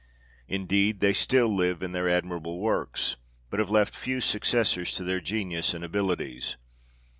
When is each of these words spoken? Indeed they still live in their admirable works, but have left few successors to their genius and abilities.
Indeed 0.47 0.99
they 0.99 1.13
still 1.13 1.55
live 1.55 1.83
in 1.83 1.91
their 1.91 2.09
admirable 2.09 2.57
works, 2.59 3.17
but 3.51 3.59
have 3.59 3.69
left 3.69 3.95
few 3.95 4.19
successors 4.19 4.91
to 4.93 5.03
their 5.03 5.21
genius 5.21 5.75
and 5.75 5.83
abilities. 5.85 6.57